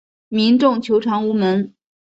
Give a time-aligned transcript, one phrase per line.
[0.29, 1.75] 民众求偿无门